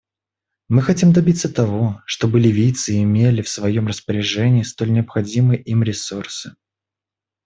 Мы 0.67 0.81
хотим 0.81 1.13
добиться 1.13 1.47
того, 1.47 2.01
чтобы 2.07 2.39
ливийцы 2.39 2.99
имели 3.03 3.43
в 3.43 3.49
своем 3.49 3.85
распоряжении 3.85 4.63
столь 4.63 4.93
необходимые 4.93 5.61
им 5.61 5.83
ресурсы. 5.83 6.55